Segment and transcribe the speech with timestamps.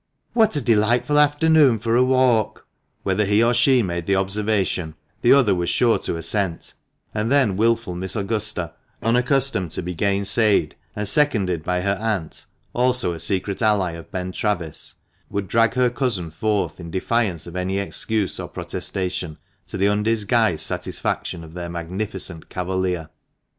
[0.33, 2.65] "What a delightful afternoon for a walk!"
[3.03, 6.73] Whether he or she made the observation, the other was sure to assent,
[7.13, 13.13] and then wilful Miss Augusta, unaccustomed to be gainsaid, and seconded by her aunt, also
[13.13, 14.95] a secret ally of Ben Travis,
[15.29, 19.37] would drag her cousin forth in defiance of any excuse or protestation,
[19.67, 23.11] to the undisguised satisfaction of their magnificent cavalier.